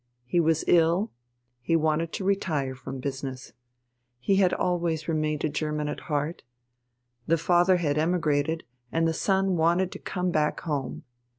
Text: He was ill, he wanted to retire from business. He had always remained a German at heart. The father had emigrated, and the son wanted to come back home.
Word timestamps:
He 0.25 0.39
was 0.39 0.63
ill, 0.65 1.11
he 1.61 1.75
wanted 1.75 2.11
to 2.13 2.23
retire 2.23 2.73
from 2.73 2.99
business. 2.99 3.53
He 4.19 4.37
had 4.37 4.51
always 4.51 5.07
remained 5.07 5.43
a 5.43 5.47
German 5.47 5.87
at 5.87 5.99
heart. 5.99 6.41
The 7.27 7.37
father 7.37 7.77
had 7.77 7.99
emigrated, 7.99 8.63
and 8.91 9.07
the 9.07 9.13
son 9.13 9.57
wanted 9.57 9.91
to 9.91 9.99
come 9.99 10.31
back 10.31 10.61
home. 10.61 11.03